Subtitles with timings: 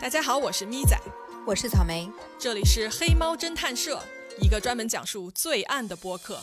[0.00, 0.96] 大家好，我是咪仔，
[1.44, 2.08] 我是草莓，
[2.38, 4.00] 这里是黑猫侦探社，
[4.40, 6.40] 一个专门讲述罪案的播客。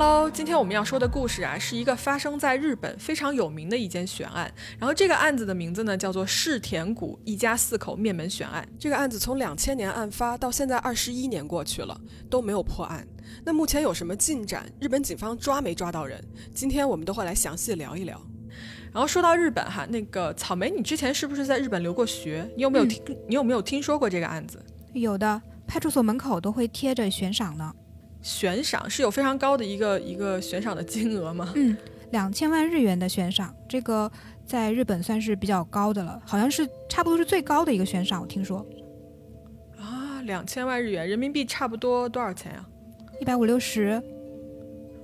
[0.00, 4.48] Hello，今天我们要说的故事啊，是一个发生在日本非常有名的一件悬案。
[4.78, 8.64] 然后这个案子的名字呢，叫做世田谷一家四口灭门悬案。
[8.78, 13.04] 这个案子从两千年案发到现在二十一年过去了，都没有破案。
[13.44, 14.70] 那目前有什么进展？
[14.78, 16.22] 日本警方抓没抓到人？
[16.54, 18.24] 今天我们都会来详细聊一聊。
[18.92, 22.48] 然后说到日本哈，那个草莓，你之前是不是在日本留过学？
[22.54, 23.02] 你有没有听？
[23.28, 24.64] 你有没有听说过这个案子？
[24.92, 27.74] 有的，派出所门口都会贴着悬赏呢。
[28.22, 31.52] 悬赏是有非常高的一个一个悬赏的金额吗？
[31.54, 31.76] 嗯，
[32.10, 34.10] 两千万日元的悬赏，这个
[34.44, 38.66] 在日本算是比较高的了，好像是差不多是最高的一个悬赏，我听说。
[39.78, 42.66] 啊，两千万日元，人民币差不多多少钱呀？
[43.20, 44.02] 一百五六十。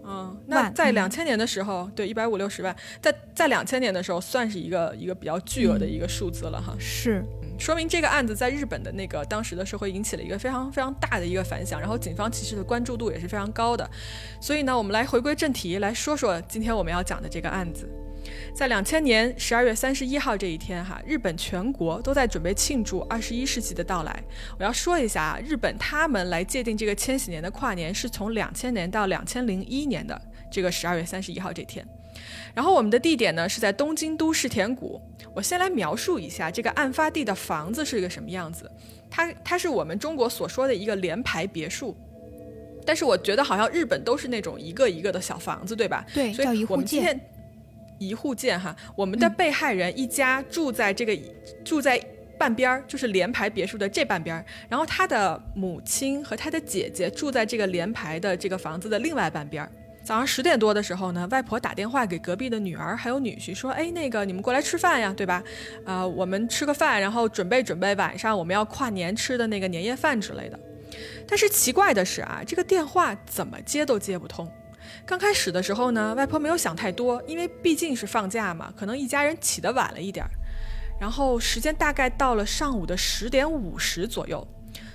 [0.06, 6.75] 嗯，那在两千年的时候，对，一百五六十万，在在两千年的时候，算是一个一个比较巨额的一个数字了哈。
[6.78, 7.25] 是。
[7.58, 13.88] 说明这个案子在日本的那个当时的社会引起了一个非常非常大的一个反响，然后警方其实的关注度也是非常高的。
[14.41, 17.88] 所以呢，我们来回归正题，来说说今天我们要讲的这个案子。
[18.55, 24.22] 在两千年十二月三十一号这一天，哈，日本全国都在准备庆祝二十一世纪的到来。
[24.58, 31.86] 我要说一下啊，日本他们来界定这个千禧年的跨年是从两千年到两千零一年的这个十二月三十一号这天。
[32.55, 35.00] 然后我们的地点呢是在东京都世田谷。
[35.34, 38.70] 我先来描述一下这个案发地的房子是一个什么样子。
[39.11, 41.97] 它它是我们中国所说的一个联排别墅，
[42.84, 46.05] 但是我觉得好像日本都是那种一个一个的小房子，对吧？
[46.12, 47.19] 对，所以我们今天
[47.98, 48.75] 一户建哈。
[48.97, 51.16] 我们的被害人一家住在这个
[51.64, 52.00] 住在
[52.38, 54.44] 半边儿，就是联排别墅的这半边儿。
[54.69, 59.71] 然后他的母亲和他的姐姐住在这个联排的这个房子的另外半边儿。
[60.04, 65.42] 早上十点多的时候呢，外婆打电话给隔壁的女儿还有女婿说：“哎，那个你们过来吃饭呀，对吧？
[65.87, 70.60] 啊，我们吃个饭，然后准备准备晚上我们要跨年吃的那个年夜饭之类的。”
[71.26, 74.47] 但是奇怪的是啊，这个电话怎么接都接不通。
[75.06, 80.31] 刚开始的时候呢，外婆没有想太多，因为毕竟是放假嘛，可能一家人起得晚了一点儿。
[81.00, 84.47] 然后时间大概到了上午的十点五十左右，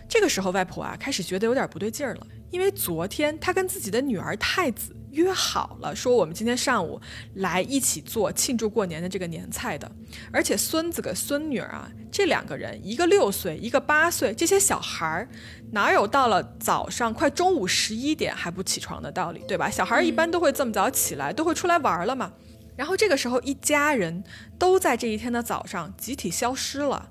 [0.07, 4.95] 这个时候外婆啊开始觉得有点不对劲儿了，因为昨天他跟自己的女儿太子。
[5.11, 7.01] 约好了，说我们今天上午
[7.33, 9.91] 来一起做庆祝过年的这个年菜的，
[10.31, 15.27] 而且孙子跟孙女儿啊，这两个人，一个六岁，一个八岁，这些小孩儿
[15.71, 19.67] 哪有到了早上快中午十一点还不起床的道理，对吧？
[19.67, 22.31] 小孩儿一般都会这么早起来，都会出来玩了嘛。
[22.75, 24.23] 然后这个时候，一家人
[24.59, 27.09] 都在这一天的早上集体消失了。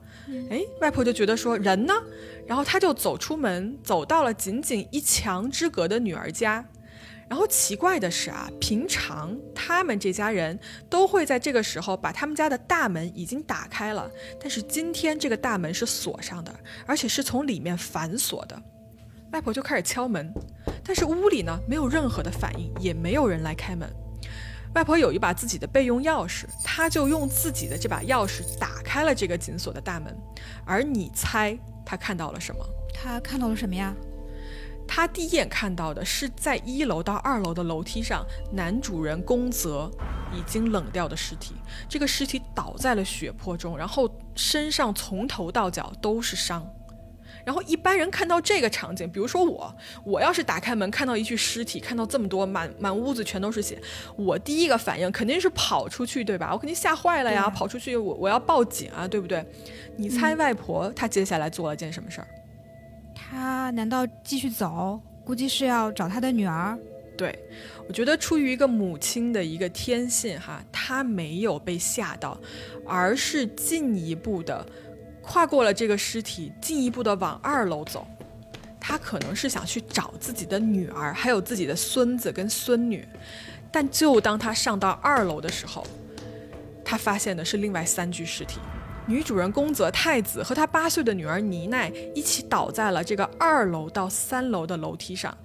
[0.51, 1.95] 哎，外婆就觉得说人呢，
[2.47, 6.65] 然后她就走出门，走到了仅仅一墙之隔的女儿家。
[7.29, 10.59] 然后奇怪的是啊，平常他们这家人
[10.89, 16.55] 都会在这个时候把他们家的大门已经打开了，但是今天这个大门是锁上的，
[16.87, 18.63] 而且是从里面反锁的。
[19.33, 20.33] 外婆就开始敲门，
[20.83, 23.87] 但是屋里呢没有任何的反应，也没有人来开门。
[24.75, 30.17] 外婆有一把自己的备用钥匙，她就用自己的这把钥匙打开了这个紧锁的大门。
[30.65, 32.65] 而你猜她看到了什么？
[32.93, 33.95] 她看到了什么呀？
[34.87, 39.91] 她第一眼看到的是在一楼到二楼的楼梯上，男主人宫泽
[40.33, 41.55] 已经冷掉的尸体。
[41.89, 46.67] 这个尸体倒在了血泊中，然后身上从头到脚都是伤。
[47.49, 53.81] 然后一般人看到这个场景，比如说我，我要是打开门看到一具尸体，看到这么多满满屋子全都是血，
[54.17, 56.51] 我第一个反应肯定是跑出去，对吧？
[56.53, 59.43] 我肯定吓坏了呀，跑出去，我我要报警啊，对不对？
[59.97, 62.29] 你猜外婆她接下来做了件什么事儿？
[63.15, 65.01] 她难道继续走？
[65.25, 66.79] 估计是要找她的女儿。
[67.17, 67.37] 对，
[67.89, 72.39] 我觉得出于一个母亲的一个天性，哈，她没有被吓到，
[72.87, 74.65] 而是进一步的
[75.29, 78.07] 跨过了这个尸体，进一步的往二楼走。
[78.81, 83.07] 他可能是想去找自己的女儿，还有自己的孙子跟孙女。
[83.71, 85.87] 但就当他上到二楼的时候，
[86.83, 88.59] 他发现的是另外三具尸体。
[89.07, 95.37] 女主人公泽太子和他八岁的女儿妮奈一起倒在了这个二楼到三楼的楼梯上，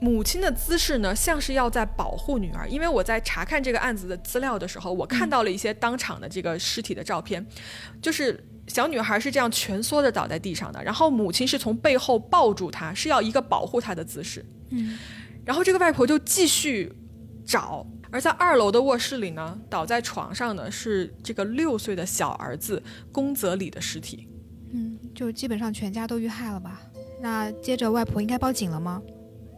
[0.00, 2.68] 母亲的姿势呢，像是要在保护女儿。
[2.68, 7.44] 因为我在查看这个案子的资料的时候，我看到了一些当场的这个尸体的照片，
[8.00, 14.44] 就是小女孩是这样蜷缩着倒在地上的，然后母亲是从背后抱住她，是要一个保护她的姿势。
[14.70, 14.98] 嗯，
[15.44, 16.92] 然后这个外婆就继续
[17.44, 17.86] 找。
[18.10, 24.28] 而在二楼的卧室里呢，倒在床上的是这个六岁的小儿子宫泽里的尸体。
[24.74, 26.82] 嗯，就基本上全家都遇害了吧？
[27.20, 29.00] 那接着外婆应该报警了吗？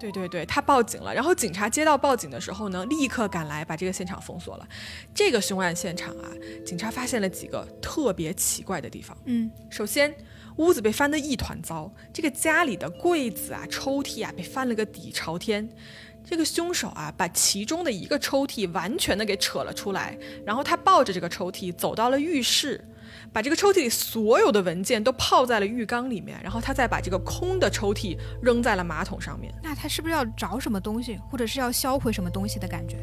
[0.04, 1.14] 对对对，他报警了。
[1.14, 4.68] 然后警察接到报警的时候呢，立刻赶来把这个现场封锁了。
[5.14, 6.28] 这个凶案现场啊，
[6.66, 9.16] 警察发现了几个特别奇怪的地方。
[9.24, 10.14] 嗯，首先，
[10.56, 15.68] 屋子被翻得一团糟，这个家里的柜子啊、抽屉啊被翻了个底朝天。
[16.26, 22.82] 这个凶手啊，把其中的一个抽屉完全的给扯了出来，然后他抱着这个抽屉走到了浴室。
[23.32, 29.52] 把这个抽屉里所有的文件都泡在了浴缸里面，然后他再把这个空的抽屉扔在了马桶上面。
[29.62, 32.96] 那他是不是要找什么东西，或者是要销毁什么东西的感觉？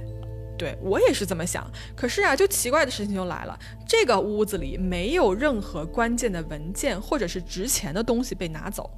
[0.57, 1.69] 对我也是这么想。
[1.95, 8.89] 可是啊，就奇怪的事情就来了，这个屋子里没有任何关键的文件或者是值钱的东西被拿走。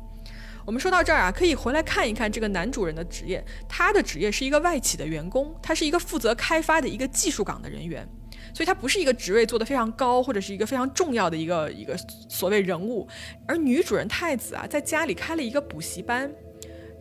[0.66, 3.44] 我们说到这儿啊，可以回来看一看这个男主人的职业。
[3.68, 8.08] 他的职业是一个外企的员工，他是一个负责开发的一个技术岗的人员。
[8.54, 11.98] 所以他不是一个职位做得非常高，或者是一个非常重要的一个一个
[12.30, 13.08] 所谓人物。
[13.48, 16.32] 而女主人太子啊，在家里开了一个补习班，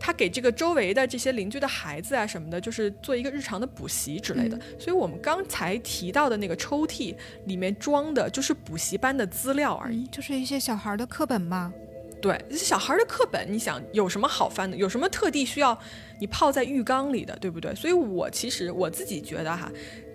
[0.00, 4.58] 他给这个周围的这些邻居的孩子啊什么的，就是做一个日常的补习之类的。
[4.78, 7.14] 所以我们刚才提到的那个抽屉
[7.44, 11.72] 里面装的就是补习班的资料而已，就是一些小孩的课本嘛。
[12.20, 14.76] 对，小孩的课本，你想有什么好翻的？
[14.76, 15.76] 有什么特地需要
[16.20, 17.74] 你泡在浴缸里的，对不对？
[17.74, 19.70] 所以我其实我自己觉得哈。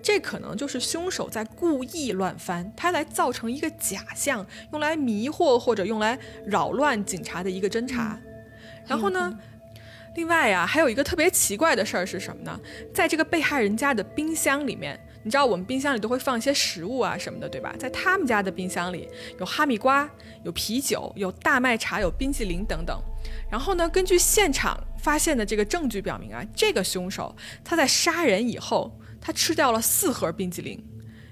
[0.07, 8.17] 这可能就是凶手在故意乱翻，他来造成一个假象，用来迷惑或者用来扰乱警察的一个侦查。
[8.85, 9.37] 然后呢，
[10.15, 12.57] 另外呀，还有一个特别奇怪的事儿是什么呢？
[12.93, 17.75] 在这个被害人家的冰箱里面，你知道我们冰箱里都会放一些食物啊什么的，对吧？
[17.77, 19.09] 在他们家的冰箱里
[19.41, 20.09] 有哈密瓜、
[20.45, 22.97] 有啤酒、有大麦茶、有冰淇淋等等。
[23.51, 28.89] 然后呢，根据现场发现的这个证据表明啊，这个凶手他在杀人以后。
[29.27, 30.81] 他吃掉了四盒冰激凌，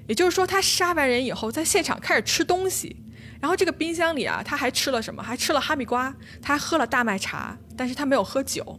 [0.06, 2.94] 也就是说，他杀完人以后，在现场开始吃东西。
[3.40, 5.24] 然后这个冰箱里啊，他还吃了什么？
[5.24, 8.78] 还吃了哈密瓜，他还喝了大麦茶，但是他没有喝酒。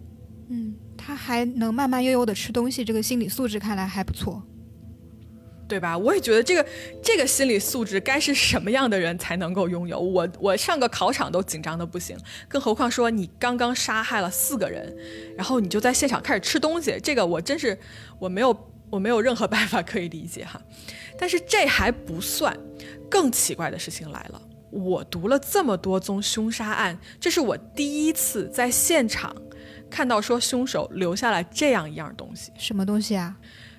[0.50, 4.42] 嗯，他还能慢慢悠悠的吃东西，这个心理素质看来还不错，
[5.66, 5.96] 对吧？
[5.96, 6.66] 我也觉得这个
[7.02, 9.98] 这个心理素质该是什么样的人才能够拥有？
[9.98, 12.14] 我我上个考场都紧张的不行，
[12.48, 14.94] 更何况说你刚刚杀害了四个人，
[15.38, 17.78] 然后你就在现场开始吃东西，这个我真是
[18.18, 18.54] 我没有。
[18.90, 20.60] 我没有任何办法可以理解哈，
[21.18, 22.56] 但是这还不算，
[23.10, 24.40] 更奇怪的事情来了。
[24.70, 29.34] 我读了这么多宗凶杀案，这是我第一次在现场
[29.88, 32.52] 看到说凶手留下了这样一样东西。
[32.58, 33.36] 什么东西啊？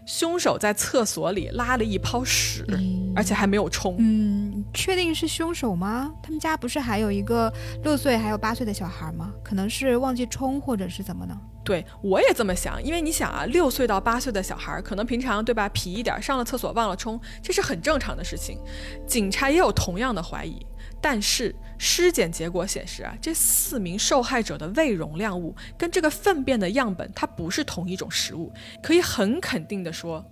[0.07, 2.65] 凶手在厕所里拉了一泡屎，
[3.13, 3.97] 而且还没有冲。
[3.99, 6.09] 嗯，确定是凶手吗？
[6.23, 9.33] 他们家不是还有一个六岁还有八岁的小孩吗？
[9.43, 11.37] 可能是忘记冲，或者是怎么呢？
[11.61, 18.57] 对，我也这么想，因为你想啊，六岁到八岁的小孩可能平常对吧，皮一点，上了厕所忘了冲，这是很正常的事情。
[19.05, 20.65] 警察也有同样的怀疑，
[21.01, 28.51] 但是尸检结果显示啊，这四名受害者的胃容量物跟这个粪便的样本它不是同一种食物，
[28.81, 30.25] 可以很肯定的说，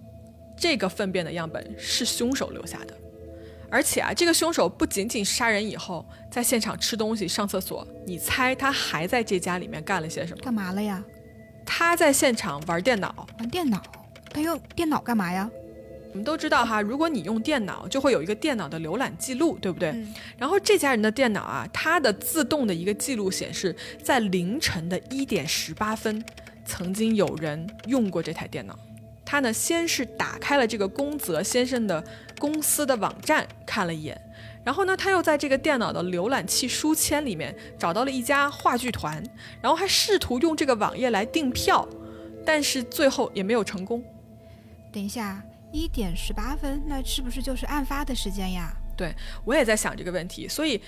[0.58, 2.98] 这个粪便的样本是凶手留下的。
[3.70, 10.42] 而且啊，这个凶手不仅仅杀人以后在现场吃东西、上厕所，你猜他还在这家里面干了些什么？
[10.44, 11.04] 干嘛了呀？
[11.66, 13.82] 他在现场玩电脑，玩电脑，
[14.32, 15.50] 他用电脑干嘛呀？
[16.16, 19.94] 我们都知道哈，如果你用电脑，就会有一个电脑的浏览记录，对不对？
[20.38, 26.24] 然后这家人的电脑啊，它的自动的一个记录显示，在凌晨的一点十八分，
[26.64, 28.80] 曾经有人用过这台电脑。
[29.26, 32.02] 他呢，先是打开了这个宫泽先生的
[32.40, 34.18] 公司的网站看了一眼。
[34.64, 39.22] 然后呢，他又在这个电脑的浏览器书签里面找到了一家话剧团，
[39.62, 41.86] 然后还试图用这个网页来订票，
[42.46, 44.02] 但是最后也没有成功。
[44.94, 48.76] 等一下，一点十八分，那是不是就是案发的时间呀？
[48.96, 50.48] 对，我也在想这个问题。
[50.48, 50.82] 所以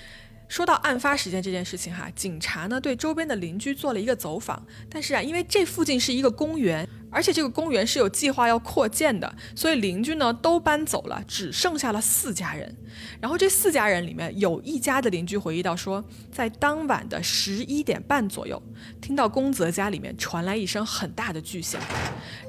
[0.48, 6.88] 说到案发时间这件事情哈，警察呢对周边的邻居做了一个走访，但是啊，因为这附近是一个公园。
[7.10, 12.76] 而且这个公园是有计划要扩建的，所以邻居呢都搬走了，只剩下了四家人。
[13.20, 18.60] 然后这四家人里面有一家的邻居回忆到说，在当晚的十一点半左右，
[19.00, 21.80] 听到宫泽家里面传来一声很大的巨响。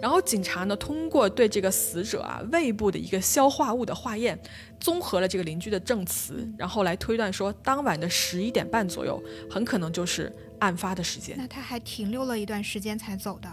[0.02, 4.40] 然后警察呢通过对这个死者啊胃部的一个消化物的化验，
[4.80, 11.36] 综合了这个邻居的证词，然后来推断说，当晚的十一点半左右很可能就是案发的时间。
[11.38, 13.50] 那他还停留了一段时间才走的。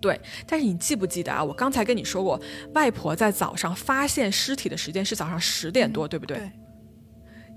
[0.00, 1.42] 对，但是你记不记得啊？
[1.42, 2.40] 我刚才跟你说过，
[2.74, 6.36] 外婆在早上发现尸体的时间是早上十点多，对不对？
[6.38, 6.50] 对。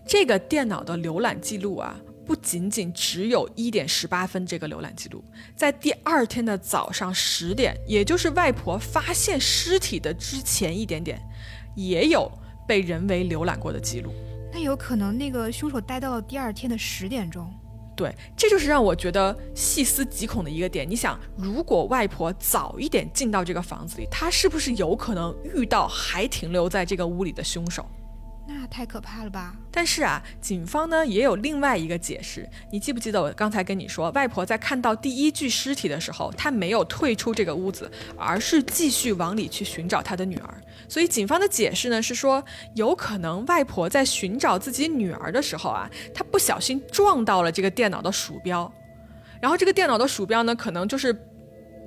[0.08, 1.96] 这个电脑的浏览记录啊，
[2.26, 5.24] 不仅仅只有一点十八分这个浏览记录，
[5.56, 11.22] 在第二天的早上十点，也就是外婆发现尸体的之前一点点，
[11.76, 12.30] 也有
[12.68, 14.12] 被人为浏览过的记录。
[14.52, 17.54] 那有可能那个凶手待到了第二天的十点钟。
[18.02, 20.90] 对，这就是让我觉得细思极恐的一个点。
[20.90, 27.88] 你想，如果外婆早一点进到这个房子里，她是不是有可能遇到还停留在这个屋里的凶手？
[28.48, 29.56] 那太可怕了吧！
[29.72, 32.48] 但是啊，警方呢也有另外一个解释。
[32.72, 40.62] 你记不记得我刚才跟你说，外婆在看到第一具尸体的时候，她没有退出这个屋子，而是继续往里去寻找她的女儿。
[40.90, 42.44] 所以警方的解释呢是说，
[42.74, 48.70] 有可能外婆在寻找自己女儿的时候啊，她不小心撞到了这个电脑的鼠标，
[49.40, 51.16] 然后这个电脑的鼠标呢，可能就是。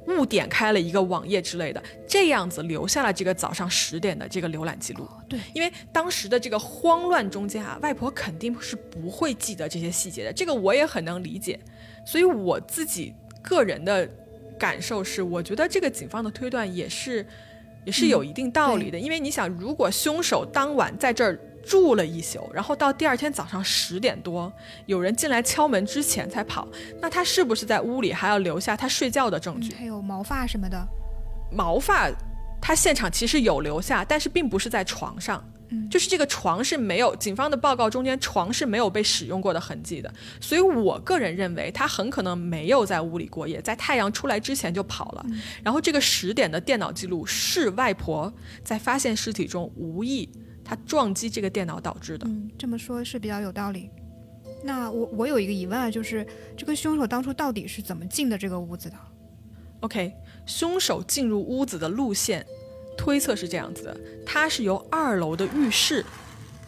[0.07, 5.09] 误点开了一个网页之类的，这样子留下了这个早上十点的这个浏览记录。
[5.29, 11.59] 对，因为当时的这个慌乱中间啊，外婆肯定是不会记得这些细节的，这个我也很能理解。
[12.05, 14.09] 所以我自己个人的
[14.59, 17.27] 感受是，我觉得这个警方的推断也是
[17.85, 18.99] 也是有一定道理的。
[18.99, 21.39] 因为你想，如果凶手当晚在这儿。
[21.67, 24.53] 住了一宿，然后到第二天早上十点多，
[24.87, 26.69] 有人进来敲门之前才跑，
[27.01, 29.75] 那他是不是在屋里还要留下他睡觉的证据？
[29.75, 30.87] 还有毛发什么的。
[31.51, 32.11] 毛发，
[32.61, 35.43] 他现场其实有留下，但是并不是在床上，
[35.91, 45.27] 就是这个床是没有，警方的报告中间床是没有被使用过的痕迹的，所以我个人认为他很可能没有在屋里过夜，在太阳出来之前就跑了。
[45.63, 50.29] 然后这个十点的电脑记录是外婆在发现尸体中无意。
[50.65, 53.91] 他撞击这个电脑导致的，嗯，这么说是比较有道理。
[54.63, 58.97] 那我我有一个疑问啊，就是这个凶手当初到底是怎么进的这个屋子的
[59.81, 60.13] ？OK，
[60.47, 62.45] 凶手进入屋子的路线
[62.97, 66.05] 推测是这样子的，他是由二楼的浴室。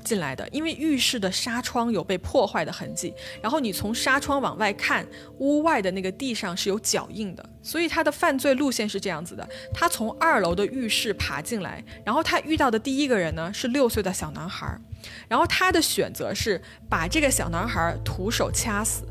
[0.06, 5.04] 进来的，因为浴室的纱窗有被破坏的痕迹，然后你从纱窗往外看，
[5.38, 14.78] 屋外的那个地上是有脚印的，所以他的犯罪路线是这样子的：他从二楼的浴室爬进来，然后他遇到的第一个人呢是六岁的小男孩，
[15.26, 19.02] 然后他的选择是把这个小男孩徒手掐死。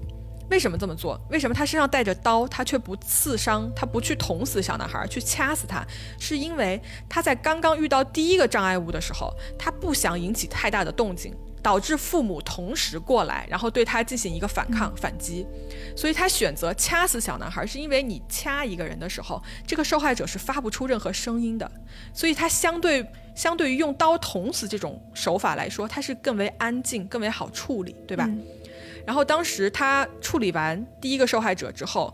[0.49, 1.19] 为什么这么做？
[1.29, 5.85] 为什么他身上带着刀，他却不刺伤，他不去捅死小男孩，去掐死他？
[6.19, 15.45] 是因为他在刚刚遇到第一个障碍物的时候，他不想引起太大的动静，导致父母同时过来，然后对他进行一个反抗反击，
[15.97, 21.69] 所以他选择掐死小男孩，是因为你掐一个人的时候，这个受害者是发不出任何声音的，
[22.13, 28.29] 所以他相对相对于用刀捅死这种手法来说，他是更为安静，更为好处理，对吧？
[29.05, 32.13] 然后当时他处理完第一个受害者之后，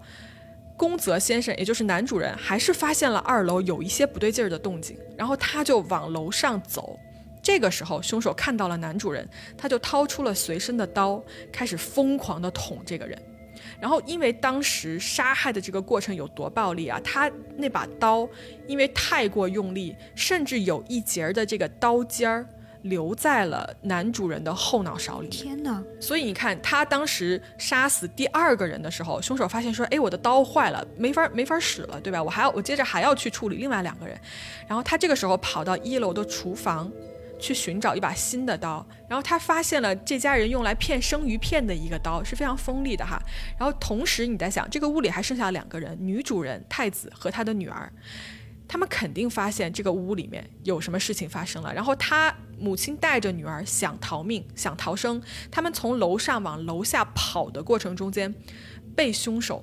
[0.76, 7.00] 宫泽先生，也就是男主人，还是发现了二楼有一些不对劲儿的动静，然后他就往楼上走。
[7.42, 13.20] 这个时候，凶手看到了男主人，他就掏出了随身的刀，开始疯狂地捅这个人。
[13.80, 18.28] 然后因为当时杀害的这个过程有多暴力啊，他那把刀
[18.68, 22.46] 因为太过用力，甚至有一节的这个刀尖儿。
[22.84, 25.28] 留在了男主人的后脑勺里。
[25.30, 25.84] 天哪！
[26.00, 32.22] 所以你看，他当时杀死第二个人的时候，凶手发现说：“哎，我的刀坏了，没法没法使了，对吧？
[32.22, 34.20] 我还要我接着还要去处理另外两个人。”
[34.68, 36.92] 然后他这个时候跑到一楼的厨房
[37.40, 43.22] 去寻找一把新的刀，然后他发现了这家人用来片生鱼片的一个刀，是非常锋利的哈。
[43.58, 47.92] 然后同时你在想，这个屋里还剩下两个人，女主人太子和他的女儿。
[48.72, 58.34] 他们肯定发现这个屋里面有什么事情发生了，然后他母亲带着女儿想逃命、想逃生，他们从楼上往楼下跑的过程中间，
[58.96, 59.62] 被凶手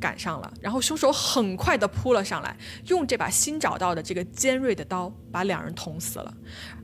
[0.00, 2.56] 赶上了，然后凶手很快的扑了上来，
[2.86, 6.32] 用这把新找到的这个尖锐的刀把两人捅死了，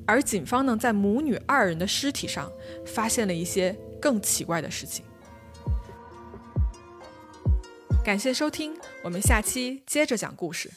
[0.04, 2.50] 而警方呢，在母女二人的尸体上
[2.84, 5.04] 发现了一些更奇怪的事情。
[8.04, 10.68] 感谢收听，我们下期接着讲故事。